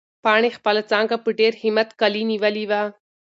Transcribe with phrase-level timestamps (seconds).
[0.23, 2.81] پاڼې خپله څانګه په ډېر همت کلي نیولې وه.